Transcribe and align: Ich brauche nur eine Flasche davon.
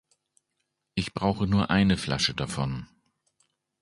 Ich 0.95 1.13
brauche 1.13 1.45
nur 1.45 1.69
eine 1.69 1.95
Flasche 1.95 2.33
davon. 2.33 2.87